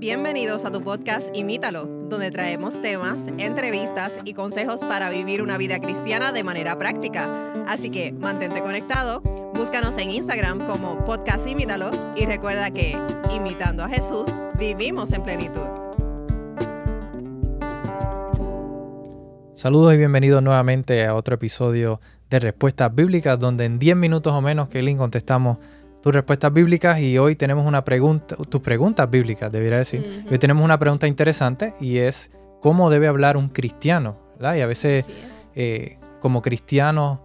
Bienvenidos 0.00 0.64
a 0.64 0.70
tu 0.70 0.80
podcast 0.80 1.28
Imítalo, 1.36 1.84
donde 2.08 2.30
traemos 2.30 2.80
temas, 2.80 3.26
entrevistas 3.36 4.18
y 4.24 4.32
consejos 4.32 4.80
para 4.80 5.10
vivir 5.10 5.42
una 5.42 5.58
vida 5.58 5.78
cristiana 5.78 6.32
de 6.32 6.42
manera 6.42 6.78
práctica. 6.78 7.52
Así 7.68 7.90
que 7.90 8.10
mantente 8.10 8.62
conectado, 8.62 9.20
búscanos 9.52 9.98
en 9.98 10.10
Instagram 10.10 10.66
como 10.66 11.04
podcast 11.04 11.46
Imítalo 11.46 11.90
y 12.16 12.24
recuerda 12.24 12.70
que, 12.70 12.96
imitando 13.30 13.84
a 13.84 13.90
Jesús, 13.90 14.30
vivimos 14.58 15.12
en 15.12 15.22
plenitud. 15.22 15.66
Saludos 19.56 19.92
y 19.92 19.98
bienvenidos 19.98 20.42
nuevamente 20.42 21.04
a 21.04 21.14
otro 21.14 21.34
episodio 21.34 22.00
de 22.30 22.40
Respuestas 22.40 22.94
Bíblicas, 22.94 23.38
donde 23.38 23.66
en 23.66 23.78
10 23.78 23.96
minutos 23.96 24.32
o 24.32 24.40
menos, 24.40 24.70
Kelly, 24.70 24.96
contestamos 24.96 25.58
tus 26.02 26.14
respuestas 26.14 26.52
bíblicas 26.52 27.00
y 27.00 27.18
hoy 27.18 27.36
tenemos 27.36 27.66
una 27.66 27.84
pregunta, 27.84 28.36
tus 28.36 28.60
preguntas 28.60 29.10
bíblicas, 29.10 29.52
debería 29.52 29.78
decir. 29.78 30.24
Hoy 30.30 30.38
tenemos 30.38 30.64
una 30.64 30.78
pregunta 30.78 31.06
interesante 31.06 31.74
y 31.80 31.98
es 31.98 32.30
cómo 32.60 32.90
debe 32.90 33.08
hablar 33.08 33.36
un 33.36 33.48
cristiano, 33.48 34.16
¿verdad? 34.36 34.54
Y 34.56 34.60
a 34.62 34.66
veces 34.66 35.10
eh, 35.54 35.98
como 36.20 36.42
cristianos 36.42 37.20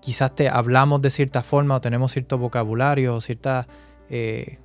quizás 0.00 0.34
te 0.34 0.48
hablamos 0.48 1.02
de 1.02 1.10
cierta 1.10 1.42
forma 1.42 1.76
o 1.76 1.80
tenemos 1.80 2.12
cierto 2.12 2.38
vocabulario 2.38 3.16
o 3.16 3.20
ciertas 3.20 3.66
eh, 4.08 4.58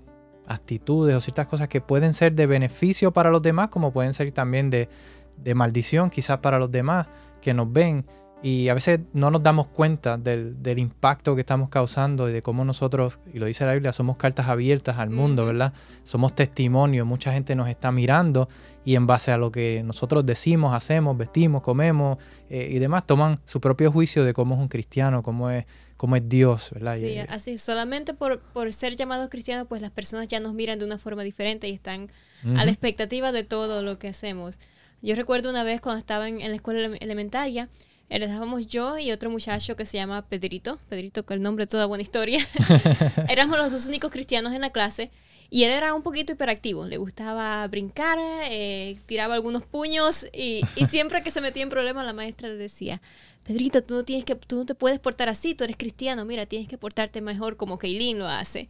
actitudes 0.45 1.15
o 1.15 1.21
ciertas 1.21 1.47
cosas 1.47 1.67
que 1.67 1.81
pueden 1.81 2.13
ser 2.13 2.33
de 2.33 2.45
beneficio 2.45 3.11
para 3.11 3.31
los 3.31 3.41
demás 3.41 3.69
como 3.69 3.91
pueden 3.91 4.13
ser 4.13 4.31
también 4.31 4.69
de, 4.69 4.89
de 5.37 5.55
maldición 5.55 6.11
quizás 6.11 6.39
para 6.39 6.59
los 6.59 6.71
demás 6.71 7.07
que 7.41 7.53
nos 7.53 7.71
ven. 7.71 8.05
Y 8.43 8.69
a 8.69 8.73
veces 8.73 9.01
no 9.13 9.29
nos 9.29 9.43
damos 9.43 9.67
cuenta 9.67 10.17
del, 10.17 10.79
impacto 10.79 11.35
que 11.35 11.41
estamos 11.41 11.69
causando 11.69 12.27
y 12.27 12.33
de 12.33 12.41
cómo 12.41 12.65
nosotros, 12.65 13.19
y 13.31 13.37
lo 13.37 13.45
dice 13.45 13.65
la 13.65 13.73
Biblia, 13.73 13.93
somos 13.93 14.17
cartas 14.17 14.47
abiertas 14.47 14.97
al 14.97 15.11
mundo, 15.11 15.45
¿verdad? 15.45 15.73
Somos 16.05 16.33
testimonio, 16.33 17.05
mucha 17.05 17.31
gente 17.33 17.55
nos 17.55 17.67
está 17.69 17.91
mirando 17.91 18.49
y 18.83 18.95
en 18.95 19.05
base 19.05 19.31
a 19.31 19.37
lo 19.37 19.51
que 19.51 19.83
nosotros 19.85 20.25
decimos, 20.25 20.73
hacemos, 20.73 21.15
vestimos, 21.15 21.61
comemos 21.61 22.17
eh, 22.49 22.67
y 22.71 22.79
demás, 22.79 23.05
toman 23.05 23.39
su 23.45 23.61
propio 23.61 23.91
juicio 23.91 24.23
de 24.23 24.33
cómo 24.33 24.55
es 24.55 24.61
un 24.61 24.69
cristiano, 24.69 25.21
cómo 25.21 25.51
es, 25.51 25.65
cómo 25.95 26.15
es 26.15 26.27
Dios, 26.27 26.71
¿verdad? 26.71 26.95
Sí, 26.95 27.19
así, 27.19 27.59
solamente 27.59 28.15
por, 28.15 28.39
por 28.39 28.73
ser 28.73 28.95
llamados 28.95 29.29
cristianos, 29.29 29.67
pues 29.69 29.83
las 29.83 29.91
personas 29.91 30.27
ya 30.27 30.39
nos 30.39 30.55
miran 30.55 30.79
de 30.79 30.85
una 30.85 30.97
forma 30.97 31.21
diferente 31.21 31.69
y 31.69 31.73
están 31.73 32.09
a 32.55 32.65
la 32.65 32.71
expectativa 32.71 33.31
de 33.31 33.43
todo 33.43 33.83
lo 33.83 33.99
que 33.99 34.07
hacemos. 34.07 34.57
Yo 35.03 35.13
recuerdo 35.13 35.51
una 35.51 35.63
vez 35.63 35.79
cuando 35.79 35.99
estaba 35.99 36.27
en, 36.27 36.41
en 36.41 36.49
la 36.49 36.55
escuela 36.55 36.97
elementaria, 36.99 37.69
estábamos 38.11 38.67
yo 38.67 38.97
y 38.97 39.11
otro 39.11 39.29
muchacho 39.29 39.75
que 39.75 39.85
se 39.85 39.97
llama 39.97 40.27
Pedrito, 40.27 40.77
Pedrito 40.89 41.25
que 41.25 41.33
el 41.33 41.41
nombre 41.41 41.65
toda 41.67 41.85
buena 41.85 42.01
historia. 42.01 42.45
Éramos 43.29 43.57
los 43.57 43.71
dos 43.71 43.85
únicos 43.87 44.11
cristianos 44.11 44.53
en 44.53 44.61
la 44.61 44.71
clase 44.71 45.11
y 45.49 45.63
él 45.63 45.71
era 45.71 45.93
un 45.93 46.01
poquito 46.01 46.31
hiperactivo, 46.31 46.87
le 46.87 46.97
gustaba 46.97 47.67
brincar, 47.67 48.17
eh, 48.45 48.97
tiraba 49.05 49.35
algunos 49.35 49.65
puños 49.65 50.25
y, 50.33 50.61
siempre 50.89 51.23
que 51.23 51.31
se 51.31 51.41
metía 51.41 51.63
en 51.63 51.69
problemas 51.69 52.05
la 52.05 52.13
maestra 52.13 52.47
le 52.47 52.55
decía, 52.55 53.01
Pedrito, 53.43 53.83
tú 53.83 53.95
no, 53.95 54.03
tienes 54.03 54.23
que, 54.23 54.35
tú 54.35 54.57
no 54.57 54.65
te 54.65 54.75
puedes 54.75 54.99
portar 54.99 55.27
así, 55.27 55.53
tú 55.53 55.65
eres 55.65 55.75
cristiano, 55.75 56.23
mira, 56.23 56.45
tienes 56.45 56.69
que 56.69 56.77
portarte 56.77 57.19
mejor 57.19 57.57
como 57.57 57.77
Kaylin 57.77 58.19
lo 58.19 58.27
hace. 58.27 58.69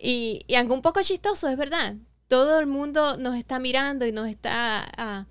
Y, 0.00 0.40
y 0.48 0.56
aunque 0.56 0.74
un 0.74 0.82
poco 0.82 1.00
chistoso, 1.02 1.48
es 1.48 1.56
verdad, 1.56 1.96
todo 2.26 2.58
el 2.58 2.66
mundo 2.66 3.16
nos 3.18 3.36
está 3.36 3.58
mirando 3.58 4.06
y 4.06 4.12
nos 4.12 4.28
está... 4.28 4.84
Ah, 4.96 5.26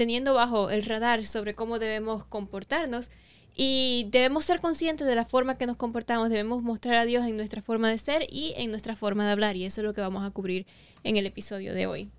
teniendo 0.00 0.32
bajo 0.32 0.70
el 0.70 0.82
radar 0.86 1.22
sobre 1.26 1.54
cómo 1.54 1.78
debemos 1.78 2.24
comportarnos 2.24 3.10
y 3.54 4.06
debemos 4.10 4.46
ser 4.46 4.62
conscientes 4.62 5.06
de 5.06 5.14
la 5.14 5.26
forma 5.26 5.58
que 5.58 5.66
nos 5.66 5.76
comportamos, 5.76 6.30
debemos 6.30 6.62
mostrar 6.62 6.94
a 6.94 7.04
Dios 7.04 7.26
en 7.26 7.36
nuestra 7.36 7.60
forma 7.60 7.90
de 7.90 7.98
ser 7.98 8.26
y 8.30 8.54
en 8.56 8.70
nuestra 8.70 8.96
forma 8.96 9.26
de 9.26 9.32
hablar 9.32 9.56
y 9.56 9.66
eso 9.66 9.82
es 9.82 9.84
lo 9.84 9.92
que 9.92 10.00
vamos 10.00 10.24
a 10.24 10.30
cubrir 10.30 10.64
en 11.04 11.18
el 11.18 11.26
episodio 11.26 11.74
de 11.74 11.86
hoy. 11.86 12.10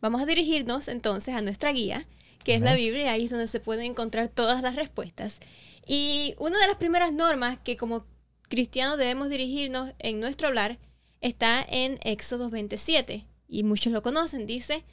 Vamos 0.00 0.22
a 0.22 0.26
dirigirnos 0.26 0.86
entonces 0.86 1.34
a 1.34 1.42
nuestra 1.42 1.72
guía, 1.72 2.06
que 2.44 2.54
es 2.54 2.60
la 2.60 2.76
Biblia, 2.76 3.10
ahí 3.10 3.24
es 3.24 3.30
donde 3.30 3.48
se 3.48 3.58
pueden 3.58 3.86
encontrar 3.86 4.28
todas 4.28 4.62
las 4.62 4.76
respuestas. 4.76 5.40
Y 5.84 6.36
una 6.38 6.56
de 6.60 6.68
las 6.68 6.76
primeras 6.76 7.12
normas 7.12 7.58
que 7.58 7.76
como 7.76 8.06
cristianos 8.48 8.96
debemos 8.96 9.28
dirigirnos 9.28 9.92
en 9.98 10.20
nuestro 10.20 10.46
hablar 10.46 10.78
está 11.20 11.66
en 11.68 11.98
Éxodo 12.04 12.48
27, 12.48 13.26
y 13.48 13.62
muchos 13.64 13.92
lo 13.92 14.02
conocen, 14.02 14.46
dice, 14.46 14.84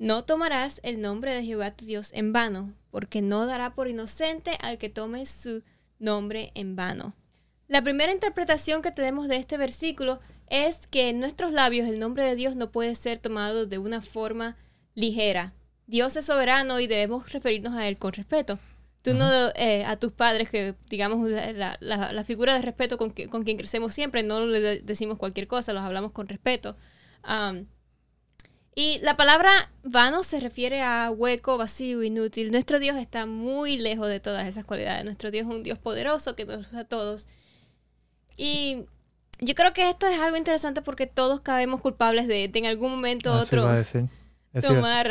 no 0.00 0.24
tomarás 0.24 0.80
el 0.82 1.02
nombre 1.02 1.34
de 1.34 1.44
Jehová 1.44 1.72
tu 1.72 1.84
Dios 1.84 2.10
en 2.14 2.32
vano, 2.32 2.72
porque 2.90 3.20
no 3.20 3.44
dará 3.44 3.74
por 3.74 3.86
inocente 3.86 4.56
al 4.62 4.78
que 4.78 4.88
tome 4.88 5.26
su 5.26 5.62
nombre 5.98 6.52
en 6.54 6.74
vano. 6.74 7.14
La 7.68 7.82
primera 7.82 8.10
interpretación 8.10 8.80
que 8.80 8.92
tenemos 8.92 9.28
de 9.28 9.36
este 9.36 9.58
versículo 9.58 10.18
es 10.48 10.86
que 10.86 11.10
en 11.10 11.20
nuestros 11.20 11.52
labios 11.52 11.86
el 11.86 12.00
nombre 12.00 12.24
de 12.24 12.34
Dios 12.34 12.56
no 12.56 12.72
puede 12.72 12.94
ser 12.94 13.18
tomado 13.18 13.66
de 13.66 13.76
una 13.76 14.00
forma 14.00 14.56
ligera. 14.94 15.52
Dios 15.86 16.16
es 16.16 16.24
soberano 16.24 16.80
y 16.80 16.86
debemos 16.86 17.30
referirnos 17.30 17.74
a 17.74 17.86
Él 17.86 17.98
con 17.98 18.14
respeto. 18.14 18.58
Tú 19.02 19.12
no 19.12 19.30
eh, 19.54 19.84
a 19.84 19.98
tus 19.98 20.12
padres, 20.12 20.48
que 20.48 20.74
digamos 20.88 21.28
la, 21.30 22.24
figura 22.24 22.54
de 22.54 22.62
respeto 22.62 22.96
con, 22.96 23.10
con, 23.10 23.44
quien 23.44 23.58
crecemos 23.58 23.92
siempre, 23.92 24.22
no 24.22 24.46
le 24.46 24.80
decimos 24.80 25.18
cualquier 25.18 25.46
cosa, 25.46 25.74
los 25.74 25.82
hablamos 25.82 26.12
con 26.12 26.26
respeto. 26.26 26.74
Y 28.74 29.00
la 29.02 29.16
palabra 29.16 29.70
vano 29.82 30.22
se 30.22 30.40
refiere 30.40 30.80
a 30.80 31.10
hueco, 31.10 31.58
vacío, 31.58 32.02
inútil. 32.02 32.52
Nuestro 32.52 32.78
Dios 32.78 32.96
está 32.96 33.26
muy 33.26 33.76
lejos 33.78 34.08
de 34.08 34.20
todas 34.20 34.46
esas 34.46 34.64
cualidades. 34.64 35.04
Nuestro 35.04 35.30
Dios 35.30 35.46
es 35.46 35.54
un 35.54 35.62
Dios 35.62 35.78
poderoso 35.78 36.36
que 36.36 36.44
nos 36.44 36.68
usa 36.68 36.80
a 36.80 36.84
todos. 36.84 37.26
Y 38.36 38.86
yo 39.40 39.54
creo 39.54 39.72
que 39.72 39.88
esto 39.88 40.06
es 40.06 40.20
algo 40.20 40.36
interesante 40.36 40.82
porque 40.82 41.06
todos 41.06 41.40
cabemos 41.40 41.80
culpables 41.80 42.28
de, 42.28 42.50
en 42.52 42.66
algún 42.66 42.90
momento 42.90 43.32
otro 43.32 43.68
tomar 44.60 45.08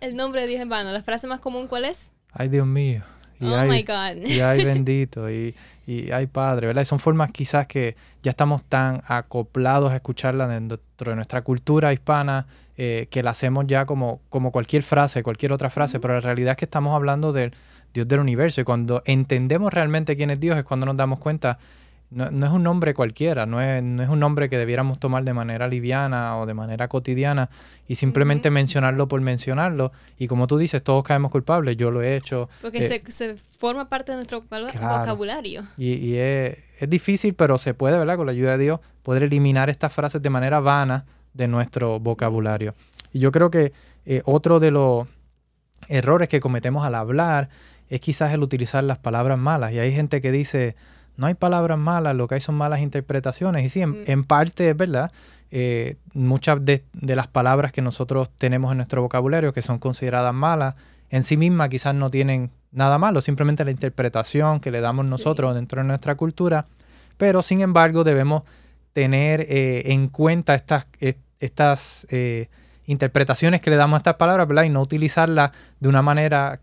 el 0.00 0.16
nombre 0.16 0.42
de 0.42 0.46
Dios 0.46 0.60
en 0.60 0.68
vano. 0.68 0.92
La 0.92 1.02
frase 1.02 1.26
más 1.26 1.40
común, 1.40 1.66
¿cuál 1.66 1.84
es? 1.84 2.12
Ay, 2.30 2.48
Dios 2.48 2.66
mío. 2.66 3.02
Y 3.42 3.52
oh 3.52 3.64
my 3.64 3.82
God. 3.82 4.24
Y 4.24 4.38
bendito. 4.64 5.30
Y, 5.30 5.54
y 5.86 6.10
ay, 6.12 6.26
Padre, 6.26 6.68
¿verdad? 6.68 6.82
Y 6.82 6.84
son 6.84 7.00
formas 7.00 7.30
quizás 7.32 7.66
que 7.66 7.96
ya 8.22 8.30
estamos 8.30 8.62
tan 8.62 9.02
acoplados 9.06 9.90
a 9.92 9.96
escucharla 9.96 10.46
dentro 10.46 10.78
de 10.98 11.16
nuestra 11.16 11.42
cultura 11.42 11.92
hispana 11.92 12.46
eh, 12.76 13.08
que 13.10 13.22
la 13.22 13.30
hacemos 13.30 13.66
ya 13.66 13.84
como, 13.84 14.20
como 14.30 14.50
cualquier 14.52 14.82
frase, 14.82 15.22
cualquier 15.22 15.52
otra 15.52 15.70
frase, 15.70 16.00
pero 16.00 16.14
la 16.14 16.20
realidad 16.20 16.52
es 16.52 16.56
que 16.56 16.64
estamos 16.64 16.94
hablando 16.94 17.32
del 17.32 17.52
Dios 17.92 18.08
del 18.08 18.20
universo 18.20 18.60
y 18.60 18.64
cuando 18.64 19.02
entendemos 19.04 19.72
realmente 19.72 20.16
quién 20.16 20.30
es 20.30 20.40
Dios 20.40 20.56
es 20.56 20.64
cuando 20.64 20.86
nos 20.86 20.96
damos 20.96 21.18
cuenta 21.18 21.58
no, 22.14 22.46
es 22.46 22.52
un 22.52 22.62
nombre 22.62 22.94
cualquiera, 22.94 23.46
no 23.46 23.60
es, 23.60 23.82
no 23.82 24.02
es, 24.02 24.08
un 24.08 24.20
nombre 24.20 24.48
que 24.48 24.58
debiéramos 24.58 24.98
tomar 24.98 25.24
de 25.24 25.32
manera 25.32 25.66
liviana 25.66 26.36
o 26.36 26.46
de 26.46 26.54
manera 26.54 26.88
cotidiana 26.88 27.48
y 27.88 27.94
simplemente 27.94 28.50
mencionarlo 28.50 29.08
por 29.08 29.20
mencionarlo. 29.20 29.92
Y 30.18 30.28
como 30.28 30.46
tú 30.46 30.58
dices, 30.58 30.82
todos 30.82 31.04
caemos 31.04 31.30
culpables, 31.30 31.76
yo 31.76 31.90
lo 31.90 32.02
he 32.02 32.16
hecho. 32.16 32.48
Porque 32.60 32.78
eh, 32.78 33.02
se, 33.06 33.36
forma 33.36 33.88
parte 33.88 34.12
de 34.12 34.16
nuestro 34.16 34.42
vocabulario. 34.42 35.64
Y, 35.78 36.16
es, 36.16 36.58
difícil, 36.88 37.34
pero 37.34 37.58
se 37.58 37.74
puede, 37.74 37.98
¿verdad? 37.98 38.16
Con 38.16 38.26
la 38.26 38.32
ayuda 38.32 38.56
de 38.56 38.64
Dios, 38.64 38.80
poder 39.02 39.22
eliminar 39.22 39.70
estas 39.70 39.92
frases 39.92 40.20
de 40.20 40.30
manera 40.30 40.60
vana 40.60 41.06
de 41.32 41.48
nuestro 41.48 41.98
vocabulario. 41.98 42.74
Y 43.12 43.20
yo 43.20 43.32
creo 43.32 43.50
que 43.50 43.72
eh, 44.04 44.22
otro 44.24 44.60
de 44.60 44.70
los 44.70 45.06
errores 45.88 46.28
que 46.28 46.40
cometemos 46.40 46.84
al 46.84 46.94
hablar 46.94 47.48
es 47.88 48.00
quizás 48.00 48.32
el 48.32 48.42
utilizar 48.42 48.84
las 48.84 48.98
palabras 48.98 49.38
malas. 49.38 49.72
Y 49.72 49.78
hay 49.78 49.94
gente 49.94 50.20
que 50.20 50.32
dice 50.32 50.76
no 51.16 51.26
hay 51.26 51.34
palabras 51.34 51.78
malas, 51.78 52.16
lo 52.16 52.26
que 52.28 52.36
hay 52.36 52.40
son 52.40 52.54
malas 52.54 52.80
interpretaciones. 52.80 53.64
Y 53.64 53.68
sí, 53.68 53.80
en, 53.80 54.18
mm. 54.18 54.24
parte 54.24 54.70
es 54.70 54.76
verdad. 54.76 55.12
Eh, 55.50 55.96
muchas 56.14 56.64
de, 56.64 56.82
las 56.94 57.26
palabras 57.26 57.72
que 57.72 57.82
nosotros 57.82 58.30
tenemos 58.30 58.70
en 58.70 58.78
nuestro 58.78 59.02
vocabulario 59.02 59.52
que 59.52 59.60
son 59.60 59.78
consideradas 59.78 60.32
malas, 60.32 60.76
en 61.10 61.24
sí 61.24 61.36
mismas 61.36 61.68
quizás 61.68 61.94
no 61.94 62.08
tienen 62.08 62.50
nada 62.70 62.96
malo, 62.96 63.20
simplemente 63.20 63.62
la 63.64 63.70
interpretación 63.70 64.60
que 64.60 64.70
le 64.70 64.80
damos 64.80 65.10
nosotros 65.10 65.54
dentro 65.54 65.82
de 65.82 65.88
nuestra 65.88 66.14
cultura. 66.14 66.66
Pero 67.18 67.42
sin 67.42 67.60
embargo 67.60 68.02
debemos 68.02 68.44
tener 68.94 69.42
eh, 69.42 69.92
en 69.92 70.08
cuenta 70.08 70.54
estas, 70.54 70.86
estas 71.38 72.06
eh, 72.10 72.48
interpretaciones 72.86 73.60
que 73.60 73.68
le 73.68 73.76
damos 73.76 73.96
a 73.96 73.98
estas 73.98 74.16
palabras, 74.16 74.48
¿verdad? 74.48 74.64
Y 74.64 74.70
no 74.70 74.80
utilizarlas 74.80 75.52
de 75.80 75.88
una 75.88 76.00
manera 76.00 76.60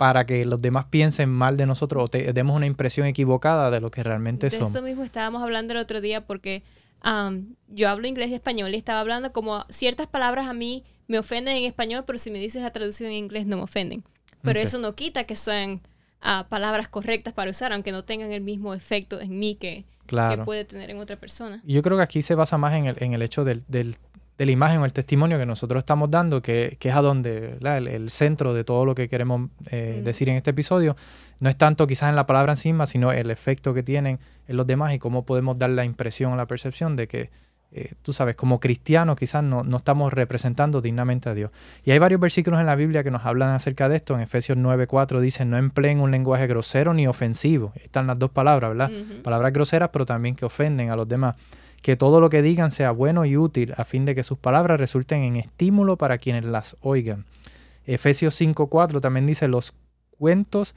para 0.00 0.24
que 0.24 0.46
los 0.46 0.62
demás 0.62 0.86
piensen 0.88 1.28
mal 1.28 1.58
de 1.58 1.66
nosotros 1.66 2.04
o 2.04 2.08
te, 2.08 2.32
demos 2.32 2.56
una 2.56 2.64
impresión 2.64 3.06
equivocada 3.06 3.70
de 3.70 3.82
lo 3.82 3.90
que 3.90 4.02
realmente 4.02 4.48
somos. 4.48 4.72
De 4.72 4.78
eso 4.78 4.82
mismo 4.82 5.04
estábamos 5.04 5.42
hablando 5.42 5.74
el 5.74 5.78
otro 5.78 6.00
día 6.00 6.22
porque 6.26 6.62
yo 7.68 7.90
hablo 7.90 8.08
inglés 8.08 8.30
y 8.30 8.34
español 8.34 8.72
y 8.72 8.78
estaba 8.78 9.00
hablando 9.00 9.30
como 9.34 9.66
ciertas 9.68 10.06
palabras 10.06 10.46
a 10.46 10.54
mí 10.54 10.84
me 11.06 11.18
ofenden 11.18 11.58
en 11.58 11.64
español, 11.64 12.04
pero 12.06 12.18
si 12.18 12.30
me 12.30 12.38
dices 12.38 12.62
la 12.62 12.70
traducción 12.70 13.10
en 13.10 13.16
inglés 13.16 13.44
no 13.44 13.58
me 13.58 13.64
ofenden. 13.64 14.02
Pero 14.40 14.58
eso 14.58 14.78
no 14.78 14.94
quita 14.94 15.24
que 15.24 15.36
sean 15.36 15.82
ah, 16.22 16.46
palabras 16.48 16.88
correctas 16.88 17.34
para 17.34 17.50
usar, 17.50 17.74
aunque 17.74 17.92
no 17.92 18.02
tengan 18.02 18.32
el 18.32 18.40
mismo 18.40 18.72
efecto 18.72 19.20
en 19.20 19.38
mí 19.38 19.56
que, 19.56 19.84
puede 20.46 20.64
tener 20.64 20.88
en 20.88 20.98
otra 20.98 21.16
persona. 21.16 21.60
Yo 21.66 21.82
creo 21.82 21.98
que 21.98 22.04
aquí 22.04 22.22
se 22.22 22.34
basa 22.34 22.56
más 22.56 22.72
en 22.72 22.86
el, 22.86 22.96
en 23.02 23.12
el 23.12 23.20
hecho 23.20 23.44
del, 23.44 23.64
del 23.68 23.98
de 24.40 24.46
la 24.46 24.52
imagen 24.52 24.80
o 24.80 24.86
el 24.86 24.94
testimonio 24.94 25.36
que 25.38 25.44
nosotros 25.44 25.80
estamos 25.80 26.10
dando, 26.10 26.40
que, 26.40 26.78
es 26.80 26.94
a 26.94 27.02
donde 27.02 27.58
el, 27.60 28.10
centro 28.10 28.54
de 28.54 28.64
todo 28.64 28.86
lo 28.86 28.94
que 28.94 29.06
queremos 29.06 29.50
eh, 29.66 29.98
mm. 30.00 30.04
decir 30.04 30.30
en 30.30 30.36
este 30.36 30.52
episodio, 30.52 30.96
no 31.40 31.50
es 31.50 31.56
tanto 31.58 31.86
quizás 31.86 32.08
en 32.08 32.16
la 32.16 32.24
palabra 32.24 32.54
encima, 32.54 32.86
sino 32.86 33.12
el 33.12 33.30
efecto 33.30 33.74
que 33.74 33.82
tienen 33.82 34.18
en 34.48 34.56
los 34.56 34.66
demás 34.66 34.94
y 34.94 34.98
cómo 34.98 35.26
podemos 35.26 35.58
dar 35.58 35.68
la 35.68 35.84
impresión 35.84 36.32
o 36.32 36.36
la 36.36 36.46
percepción 36.46 36.96
de 36.96 37.06
que, 37.06 37.28
eh, 37.72 37.92
tú 38.00 38.14
sabes, 38.14 38.34
como 38.34 38.60
cristianos 38.60 39.18
quizás 39.18 39.44
no, 39.44 39.62
no, 39.62 39.76
estamos 39.76 40.10
representando 40.10 40.80
dignamente 40.80 41.28
a 41.28 41.34
Dios. 41.34 41.50
Y 41.84 41.90
hay 41.90 41.98
varios 41.98 42.18
versículos 42.18 42.60
en 42.60 42.66
la 42.66 42.76
Biblia 42.76 43.04
que 43.04 43.10
nos 43.10 43.26
hablan 43.26 43.50
acerca 43.50 43.90
de 43.90 43.96
esto. 43.96 44.14
En 44.14 44.22
Efesios 44.22 44.56
9:4 44.56 45.20
dice, 45.20 45.44
no 45.44 45.58
empleen 45.58 46.00
un 46.00 46.10
lenguaje 46.10 46.46
grosero 46.46 46.94
ni 46.94 47.06
ofensivo. 47.06 47.74
Están 47.84 48.06
las 48.06 48.18
dos 48.18 48.30
palabras, 48.30 48.70
¿verdad? 48.70 48.90
Palabras 49.22 49.52
groseras, 49.52 49.90
pero 49.92 50.06
también 50.06 50.34
que 50.34 50.46
ofenden 50.46 50.88
a 50.88 50.96
los 50.96 51.06
demás. 51.06 51.36
Que 51.82 51.96
todo 51.96 52.20
lo 52.20 52.30
que 52.30 52.42
digan 52.42 52.70
sea 52.70 52.90
bueno 52.90 53.24
y 53.24 53.36
útil, 53.36 53.74
a 53.76 53.84
fin 53.84 54.04
de 54.04 54.14
que 54.14 54.24
sus 54.24 54.38
palabras 54.38 54.78
resulten 54.78 55.22
en 55.22 55.36
estímulo 55.36 55.96
para 55.96 56.18
quienes 56.18 56.44
las 56.44 56.76
oigan. 56.80 57.24
Efesios 57.86 58.38
5:4 58.40 59.00
también 59.00 59.26
dice, 59.26 59.48
los 59.48 59.72
cuentos 60.18 60.74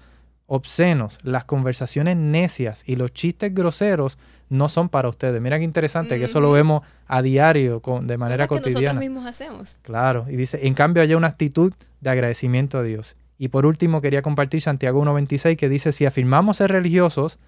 obscenos, 0.47 1.17
las 1.23 1.45
conversaciones 1.45 2.17
necias 2.17 2.83
y 2.85 2.95
los 2.95 3.13
chistes 3.13 3.53
groseros 3.53 4.17
no 4.49 4.69
son 4.69 4.89
para 4.89 5.09
ustedes. 5.09 5.41
Mira 5.41 5.57
qué 5.57 5.63
interesante, 5.63 6.17
que 6.17 6.25
eso 6.25 6.39
lo 6.39 6.51
vemos 6.51 6.83
a 7.07 7.21
diario 7.21 7.81
con, 7.81 8.07
de 8.07 8.17
manera 8.17 8.45
que 8.45 8.49
cotidiana. 8.49 8.93
Nosotros 8.93 8.99
mismos 8.99 9.25
hacemos. 9.25 9.77
Claro, 9.81 10.25
y 10.29 10.35
dice, 10.35 10.67
en 10.67 10.73
cambio 10.73 11.01
hay 11.01 11.13
una 11.15 11.27
actitud 11.27 11.73
de 12.01 12.09
agradecimiento 12.09 12.77
a 12.77 12.83
Dios. 12.83 13.15
Y 13.37 13.47
por 13.47 13.65
último 13.65 13.99
quería 13.99 14.21
compartir 14.21 14.61
Santiago 14.61 15.03
1.26 15.03 15.57
que 15.57 15.69
dice, 15.69 15.91
si 15.91 16.05
afirmamos 16.05 16.57
ser 16.57 16.71
religiosos, 16.71 17.39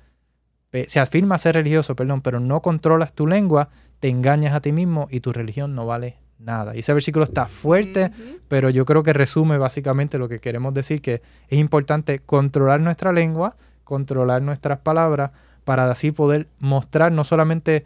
si 0.88 1.00
afirmas 1.00 1.42
ser 1.42 1.56
religioso, 1.56 1.96
perdón, 1.96 2.22
pero 2.22 2.40
no 2.40 2.62
controlas 2.62 3.14
tu 3.14 3.28
lengua, 3.28 3.70
te 4.00 4.10
engañas 4.10 4.54
a 4.54 4.62
ti 4.62 4.72
mismo 4.72 5.08
y 5.10 5.20
tu 5.20 5.32
religión 5.32 5.76
no 5.76 5.86
vale 5.86 6.18
nada. 6.40 6.76
Y 6.76 6.80
ese 6.80 6.94
versículo 6.94 7.26
está 7.26 7.48
fuerte, 7.48 8.12
pero 8.48 8.70
yo 8.70 8.86
creo 8.86 9.04
que 9.04 9.14
resume 9.14 9.58
básicamente 9.58 10.18
lo 10.18 10.28
que 10.28 10.40
queremos 10.40 10.74
decir, 10.74 11.02
que 11.02 11.22
es 11.48 11.60
importante 11.60 12.20
controlar 12.20 12.82
nuestra 12.82 13.12
lengua, 13.12 13.56
controlar 13.84 14.42
nuestras 14.42 14.80
palabras, 14.80 15.32
para 15.64 15.90
así 15.90 16.12
poder 16.12 16.48
mostrar 16.60 17.12
no 17.12 17.24
solamente 17.24 17.86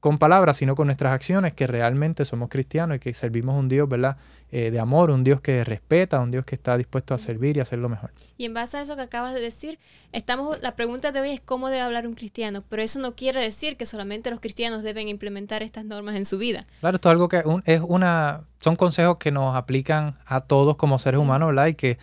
con 0.00 0.18
palabras, 0.18 0.58
sino 0.58 0.76
con 0.76 0.86
nuestras 0.86 1.12
acciones, 1.12 1.54
que 1.54 1.66
realmente 1.66 2.24
somos 2.24 2.48
cristianos 2.48 2.96
y 2.96 3.00
que 3.00 3.14
servimos 3.14 3.56
un 3.58 3.68
Dios, 3.68 3.88
¿verdad? 3.88 4.16
Eh, 4.50 4.70
de 4.70 4.80
amor, 4.80 5.10
un 5.10 5.24
Dios 5.24 5.42
que 5.42 5.62
respeta, 5.62 6.20
un 6.20 6.30
Dios 6.30 6.44
que 6.44 6.54
está 6.54 6.78
dispuesto 6.78 7.12
a 7.12 7.18
servir 7.18 7.58
y 7.58 7.60
hacer 7.60 7.80
lo 7.80 7.90
mejor. 7.90 8.12
Y 8.38 8.46
en 8.46 8.54
base 8.54 8.78
a 8.78 8.80
eso 8.80 8.96
que 8.96 9.02
acabas 9.02 9.34
de 9.34 9.40
decir, 9.40 9.78
estamos, 10.12 10.58
la 10.62 10.74
pregunta 10.74 11.12
de 11.12 11.20
hoy 11.20 11.30
es 11.30 11.40
cómo 11.40 11.68
debe 11.68 11.82
hablar 11.82 12.06
un 12.06 12.14
cristiano, 12.14 12.62
pero 12.66 12.80
eso 12.80 12.98
no 12.98 13.14
quiere 13.14 13.42
decir 13.42 13.76
que 13.76 13.84
solamente 13.84 14.30
los 14.30 14.40
cristianos 14.40 14.82
deben 14.82 15.08
implementar 15.08 15.62
estas 15.62 15.84
normas 15.84 16.16
en 16.16 16.24
su 16.24 16.38
vida. 16.38 16.64
Claro, 16.80 16.96
esto 16.96 17.10
es 17.10 17.12
algo 17.12 17.28
que 17.28 17.42
es 17.66 17.82
una, 17.86 18.44
son 18.60 18.76
consejos 18.76 19.18
que 19.18 19.32
nos 19.32 19.54
aplican 19.54 20.16
a 20.24 20.40
todos 20.40 20.76
como 20.76 20.98
seres 20.98 21.20
humanos, 21.20 21.48
¿verdad? 21.48 21.66
Y 21.66 21.74
que 21.74 21.98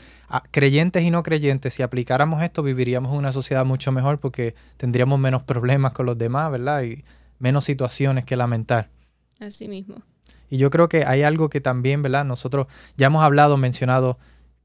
creyentes 0.51 1.01
y 1.01 1.09
no 1.09 1.23
creyentes, 1.23 1.73
si 1.73 1.81
aplicáramos 1.81 2.43
esto, 2.43 2.61
viviríamos 2.61 3.11
en 3.11 3.17
una 3.17 3.31
sociedad 3.31 3.65
mucho 3.65 3.91
mejor 3.91 4.19
porque 4.19 4.53
tendríamos 4.77 5.17
menos 5.17 5.41
problemas 5.41 5.93
con 5.93 6.05
los 6.05 6.17
demás, 6.17 6.51
¿verdad? 6.51 6.83
Y 6.83 7.03
menos 7.39 7.65
situaciones 7.65 8.25
que 8.25 8.35
lamentar. 8.35 8.89
Así 9.39 9.67
mismo. 9.67 10.01
Y 10.49 10.57
yo 10.57 10.69
creo 10.69 10.89
que 10.89 11.05
hay 11.05 11.23
algo 11.23 11.49
que 11.49 11.61
también, 11.61 12.01
¿verdad? 12.01 12.25
Nosotros 12.25 12.67
ya 12.97 13.07
hemos 13.07 13.23
hablado, 13.23 13.57
mencionado 13.57 14.17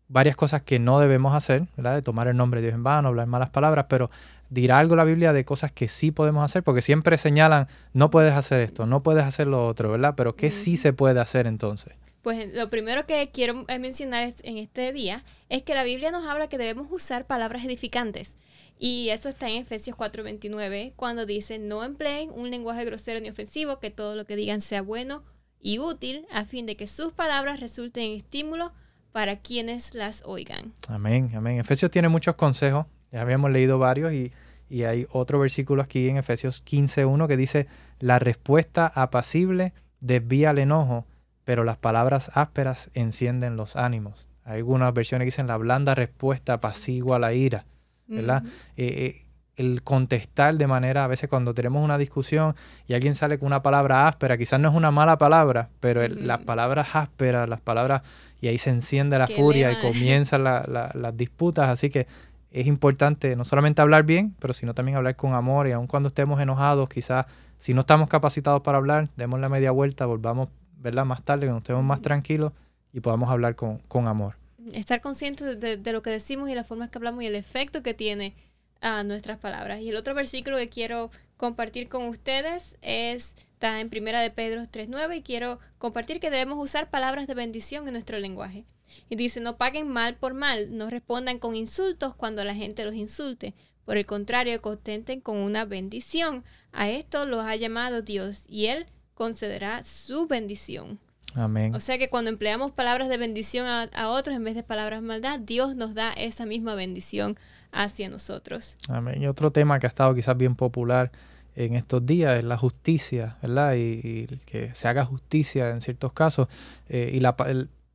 varias 0.08 0.36
cosas 0.36 0.62
que 0.62 0.78
no 0.78 0.98
debemos 1.00 1.34
hacer, 1.34 1.66
¿verdad? 1.76 1.94
De 1.94 2.02
tomar 2.02 2.28
el 2.28 2.36
nombre 2.36 2.60
de 2.60 2.68
Dios 2.68 2.74
en 2.74 2.82
vano, 2.82 3.08
hablar 3.08 3.26
malas 3.26 3.50
palabras, 3.50 3.86
pero 3.88 4.10
dirá 4.48 4.78
algo 4.78 4.96
la 4.96 5.04
Biblia 5.04 5.32
de 5.32 5.44
cosas 5.44 5.72
que 5.72 5.88
sí 5.88 6.10
podemos 6.10 6.44
hacer, 6.44 6.62
porque 6.62 6.82
siempre 6.82 7.16
señalan, 7.16 7.68
no 7.92 8.10
puedes 8.10 8.34
hacer 8.34 8.60
esto, 8.60 8.86
no 8.86 9.02
puedes 9.02 9.24
hacer 9.24 9.46
lo 9.46 9.66
otro, 9.66 9.90
¿verdad? 9.90 10.14
Pero 10.16 10.34
¿qué 10.34 10.50
sí 10.50 10.76
se 10.76 10.92
puede 10.92 11.20
hacer 11.20 11.46
entonces? 11.46 11.94
Pues 12.22 12.52
lo 12.52 12.68
primero 12.68 13.06
que 13.06 13.30
quiero 13.32 13.64
mencionar 13.80 14.34
en 14.42 14.58
este 14.58 14.92
día 14.92 15.24
es 15.48 15.62
que 15.62 15.74
la 15.74 15.84
Biblia 15.84 16.10
nos 16.10 16.26
habla 16.26 16.48
que 16.48 16.58
debemos 16.58 16.88
usar 16.90 17.26
palabras 17.26 17.64
edificantes. 17.64 18.36
Y 18.82 19.10
eso 19.10 19.28
está 19.28 19.46
en 19.46 19.58
Efesios 19.58 19.94
4:29, 19.94 20.94
cuando 20.96 21.26
dice, 21.26 21.58
no 21.58 21.84
empleen 21.84 22.30
un 22.34 22.50
lenguaje 22.50 22.86
grosero 22.86 23.20
ni 23.20 23.28
ofensivo, 23.28 23.78
que 23.78 23.90
todo 23.90 24.16
lo 24.16 24.24
que 24.24 24.36
digan 24.36 24.62
sea 24.62 24.80
bueno 24.80 25.22
y 25.60 25.78
útil, 25.78 26.24
a 26.32 26.46
fin 26.46 26.64
de 26.64 26.76
que 26.76 26.86
sus 26.86 27.12
palabras 27.12 27.60
resulten 27.60 28.04
en 28.04 28.16
estímulo 28.16 28.72
para 29.12 29.36
quienes 29.36 29.94
las 29.94 30.22
oigan. 30.24 30.72
Amén, 30.88 31.30
amén. 31.34 31.58
Efesios 31.58 31.90
tiene 31.90 32.08
muchos 32.08 32.36
consejos, 32.36 32.86
ya 33.12 33.20
habíamos 33.20 33.50
leído 33.50 33.78
varios 33.78 34.14
y, 34.14 34.32
y 34.70 34.84
hay 34.84 35.06
otro 35.12 35.38
versículo 35.38 35.82
aquí 35.82 36.08
en 36.08 36.16
Efesios 36.16 36.64
15:1 36.64 37.28
que 37.28 37.36
dice, 37.36 37.66
la 37.98 38.18
respuesta 38.18 38.90
apacible 38.94 39.74
desvía 40.00 40.52
el 40.52 40.58
enojo, 40.58 41.04
pero 41.44 41.64
las 41.64 41.76
palabras 41.76 42.30
ásperas 42.32 42.88
encienden 42.94 43.56
los 43.56 43.76
ánimos. 43.76 44.26
Hay 44.42 44.60
algunas 44.60 44.94
versiones 44.94 45.26
que 45.26 45.32
dicen, 45.32 45.48
la 45.48 45.58
blanda 45.58 45.94
respuesta 45.94 46.54
apacigua 46.54 47.18
la 47.18 47.34
ira. 47.34 47.66
¿Verdad? 48.10 48.42
Eh, 48.76 48.86
eh, 48.86 49.22
el 49.56 49.82
contestar 49.82 50.56
de 50.56 50.66
manera, 50.66 51.04
a 51.04 51.06
veces 51.06 51.28
cuando 51.28 51.52
tenemos 51.52 51.84
una 51.84 51.98
discusión 51.98 52.54
y 52.86 52.94
alguien 52.94 53.14
sale 53.14 53.38
con 53.38 53.46
una 53.46 53.62
palabra 53.62 54.08
áspera, 54.08 54.38
quizás 54.38 54.58
no 54.58 54.70
es 54.70 54.74
una 54.74 54.90
mala 54.90 55.18
palabra, 55.18 55.68
pero 55.80 56.06
las 56.08 56.40
palabras 56.40 56.88
ásperas, 56.94 57.48
las 57.48 57.60
palabras, 57.60 58.02
y 58.40 58.48
ahí 58.48 58.56
se 58.56 58.70
enciende 58.70 59.18
la 59.18 59.26
furia 59.26 59.70
y 59.72 59.76
comienzan 59.82 60.44
las 60.44 61.16
disputas, 61.16 61.68
así 61.68 61.90
que 61.90 62.06
es 62.50 62.66
importante 62.66 63.36
no 63.36 63.44
solamente 63.44 63.82
hablar 63.82 64.04
bien, 64.04 64.34
pero 64.38 64.54
sino 64.54 64.74
también 64.74 64.96
hablar 64.96 65.16
con 65.16 65.34
amor 65.34 65.68
y 65.68 65.72
aun 65.72 65.86
cuando 65.86 66.08
estemos 66.08 66.40
enojados, 66.40 66.88
quizás 66.88 67.26
si 67.58 67.74
no 67.74 67.80
estamos 67.80 68.08
capacitados 68.08 68.62
para 68.62 68.78
hablar, 68.78 69.08
demos 69.16 69.40
la 69.40 69.50
media 69.50 69.70
vuelta, 69.72 70.06
volvamos, 70.06 70.48
¿verdad? 70.78 71.04
Más 71.04 71.22
tarde, 71.22 71.46
cuando 71.46 71.58
estemos 71.58 71.84
más 71.84 72.00
tranquilos 72.00 72.52
y 72.94 73.00
podamos 73.00 73.30
hablar 73.30 73.56
con, 73.56 73.78
con 73.88 74.08
amor 74.08 74.39
estar 74.74 75.00
conscientes 75.00 75.58
de, 75.60 75.92
lo 75.92 76.02
que 76.02 76.10
decimos 76.10 76.48
y 76.48 76.54
la 76.54 76.64
forma 76.64 76.84
en 76.84 76.90
que 76.90 76.98
hablamos 76.98 77.22
y 77.22 77.26
el 77.26 77.34
efecto 77.34 77.82
que 77.82 77.94
tiene 77.94 78.34
a 78.80 79.02
nuestras 79.04 79.38
palabras. 79.38 79.80
Y 79.80 79.90
el 79.90 79.96
otro 79.96 80.14
versículo 80.14 80.56
que 80.56 80.68
quiero 80.68 81.10
compartir 81.36 81.88
con 81.88 82.04
ustedes 82.04 82.76
es, 82.82 83.34
está 83.52 83.80
en 83.80 83.90
Primera 83.90 84.20
de 84.20 84.30
Pedro 84.30 84.62
3.9 84.62 85.18
y 85.18 85.22
quiero 85.22 85.58
compartir 85.78 86.20
que 86.20 86.30
debemos 86.30 86.62
usar 86.62 86.90
palabras 86.90 87.26
de 87.26 87.34
bendición 87.34 87.86
en 87.86 87.94
nuestro 87.94 88.18
lenguaje. 88.18 88.64
Y 89.08 89.16
dice, 89.16 89.40
no 89.40 89.56
paguen 89.56 89.88
mal 89.88 90.16
por 90.16 90.34
mal, 90.34 90.76
no 90.76 90.90
respondan 90.90 91.38
con 91.38 91.54
insultos 91.54 92.14
cuando 92.14 92.44
la 92.44 92.54
gente 92.54 92.84
los 92.84 92.94
insulte. 92.94 93.54
Por 93.84 93.96
el 93.96 94.06
contrario, 94.06 94.60
contenten 94.60 95.20
con 95.20 95.36
una 95.36 95.64
bendición. 95.64 96.44
A 96.72 96.90
esto 96.90 97.26
los 97.26 97.44
ha 97.44 97.56
llamado 97.56 98.02
Dios 98.02 98.44
y 98.48 98.66
Él 98.66 98.86
concederá 99.14 99.82
su 99.82 100.26
bendición. 100.26 100.98
Amén. 101.34 101.74
O 101.74 101.80
sea 101.80 101.98
que 101.98 102.08
cuando 102.08 102.30
empleamos 102.30 102.72
palabras 102.72 103.08
de 103.08 103.16
bendición 103.16 103.66
a, 103.66 104.08
otros 104.08 104.36
en 104.36 104.44
vez 104.44 104.54
de 104.54 104.62
palabras 104.62 105.02
maldad, 105.02 105.38
Dios 105.38 105.76
nos 105.76 105.94
da 105.94 106.12
esa 106.12 106.46
misma 106.46 106.74
bendición 106.74 107.36
hacia 107.72 108.08
nosotros. 108.08 108.76
Amén. 108.88 109.22
Y 109.22 109.26
otro 109.26 109.50
tema 109.50 109.78
que 109.78 109.86
ha 109.86 109.88
estado 109.88 110.14
quizás 110.14 110.36
bien 110.36 110.56
popular 110.56 111.12
en 111.54 111.74
estos 111.74 112.04
días 112.04 112.38
es 112.38 112.44
la 112.44 112.56
justicia, 112.56 113.36
¿verdad? 113.42 113.74
Y, 113.76 114.26
que 114.46 114.74
se 114.74 114.88
haga 114.88 115.04
justicia 115.04 115.70
en 115.70 115.80
ciertos 115.80 116.12
casos. 116.12 116.48
Eh, 116.88 117.10
y 117.14 117.20
la, 117.20 117.36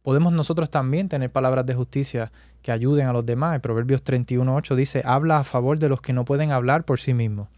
podemos 0.01 0.32
nosotros 0.34 0.70
también 0.70 1.10
tener 1.10 1.32
palabras 1.32 1.65
de 1.65 1.74
justicia 1.74 2.32
que 2.62 2.72
ayuden 2.72 3.08
a 3.08 3.13
los 3.13 3.25
demás. 3.25 3.56
En 3.56 3.62
Proverbios 3.62 4.04
31.8 4.04 4.75
dice, 4.75 5.01
habla 5.04 5.39
a 5.39 5.44
favor 5.44 5.77
de 5.80 5.89
los 5.89 6.01
que 6.01 6.13
no 6.13 6.25
pueden 6.25 6.51
hablar 6.51 6.86
por 6.86 7.00
sí 7.00 7.13
mismos 7.13 7.50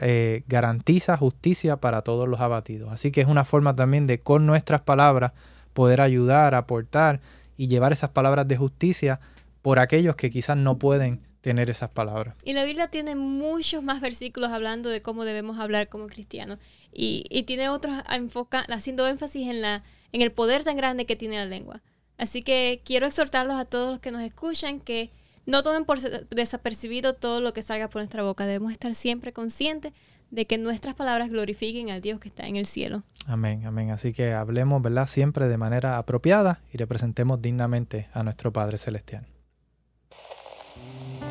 eh, 0.00 0.44
garantiza 0.46 1.16
justicia 1.16 1.76
para 1.76 2.02
todos 2.02 2.28
los 2.28 2.40
abatidos. 2.40 2.92
Así 2.92 3.10
que 3.10 3.20
es 3.20 3.28
una 3.28 3.44
forma 3.44 3.74
también 3.74 4.06
de 4.06 4.20
con 4.20 4.46
nuestras 4.46 4.82
palabras 4.82 5.32
poder 5.72 6.00
ayudar, 6.00 6.54
aportar 6.54 7.20
y 7.56 7.68
llevar 7.68 7.92
esas 7.92 8.10
palabras 8.10 8.48
de 8.48 8.56
justicia 8.56 9.20
por 9.62 9.78
aquellos 9.78 10.16
que 10.16 10.30
quizás 10.30 10.56
no 10.56 10.78
pueden 10.78 11.20
tener 11.40 11.70
esas 11.70 11.90
palabras. 11.90 12.34
Y 12.44 12.52
la 12.52 12.64
Biblia 12.64 12.88
tiene 12.88 13.14
muchos 13.14 13.82
más 13.82 14.00
versículos 14.00 14.50
hablando 14.50 14.90
de 14.90 15.02
cómo 15.02 15.24
debemos 15.24 15.58
hablar 15.58 15.88
como 15.88 16.06
cristianos 16.06 16.58
y, 16.92 17.24
y 17.30 17.44
tiene 17.44 17.68
otros 17.68 17.94
enfoca, 18.10 18.60
haciendo 18.68 19.06
énfasis 19.06 19.48
en, 19.48 19.62
la, 19.62 19.82
en 20.12 20.22
el 20.22 20.32
poder 20.32 20.64
tan 20.64 20.76
grande 20.76 21.06
que 21.06 21.16
tiene 21.16 21.36
la 21.36 21.46
lengua. 21.46 21.82
Así 22.18 22.42
que 22.42 22.82
quiero 22.84 23.06
exhortarlos 23.06 23.56
a 23.56 23.64
todos 23.64 23.90
los 23.90 24.00
que 24.00 24.10
nos 24.10 24.22
escuchan 24.22 24.80
que 24.80 25.10
no 25.50 25.62
tomen 25.62 25.84
por 25.84 26.00
desapercibido 26.00 27.14
todo 27.14 27.40
lo 27.40 27.52
que 27.52 27.62
salga 27.62 27.88
por 27.88 28.00
nuestra 28.00 28.22
boca. 28.22 28.46
Debemos 28.46 28.72
estar 28.72 28.94
siempre 28.94 29.32
conscientes 29.32 29.92
de 30.30 30.46
que 30.46 30.58
nuestras 30.58 30.94
palabras 30.94 31.30
glorifiquen 31.30 31.90
al 31.90 32.00
Dios 32.00 32.20
que 32.20 32.28
está 32.28 32.46
en 32.46 32.56
el 32.56 32.66
cielo. 32.66 33.02
Amén, 33.26 33.66
amén. 33.66 33.90
Así 33.90 34.12
que 34.12 34.32
hablemos, 34.32 34.80
¿verdad? 34.80 35.08
Siempre 35.08 35.48
de 35.48 35.58
manera 35.58 35.98
apropiada 35.98 36.60
y 36.72 36.78
representemos 36.78 37.42
dignamente 37.42 38.08
a 38.12 38.22
nuestro 38.22 38.52
Padre 38.52 38.78
Celestial. 38.78 39.26